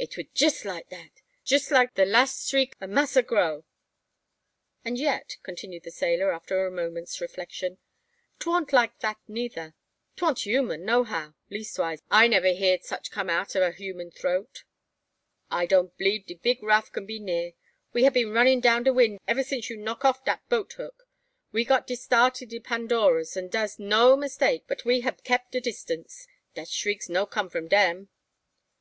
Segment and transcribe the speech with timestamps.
[0.00, 3.62] It wa jess like that, jess like the lass s'riek ob Massa Grow."
[4.84, 7.78] "And yet," continued the sailor, after a moment's reflection,
[8.40, 9.74] "'t warn't like that neyther.
[10.16, 14.64] 'T warn't human, nohow: leastwise, I niver heerd such come out o' a human throat."
[15.52, 17.52] "A don't blieb de big raff can be near.
[17.92, 21.06] We hab been runnin' down de wind ebba since you knock off dat boat hook.
[21.52, 25.52] We got de start o' de Pandoras; an' dar's no mistake but we hab kep
[25.52, 26.26] de distance.
[26.54, 28.08] Dat s'riek no come from dem."